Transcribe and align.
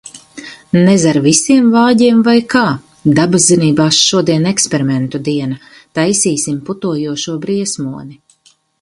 Nez 0.85 1.03
ar 1.09 1.19
visiem 1.25 1.67
vāģiem, 1.75 2.23
vai 2.29 2.35
kā? 2.55 2.63
Dabaszinībās 3.21 4.01
šodien 4.07 4.51
eksperimentu 4.55 5.23
diena. 5.31 5.61
Taisīsim 6.01 6.61
putojošo 6.71 7.41
briesmoni. 7.47 8.23